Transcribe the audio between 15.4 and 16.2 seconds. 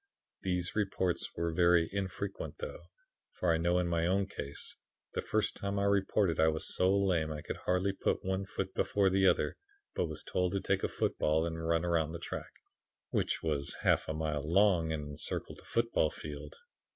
the football